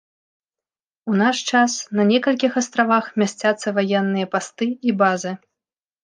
[1.09, 5.35] У наш час на некалькіх астравах месцяцца ваенныя пасты і базы.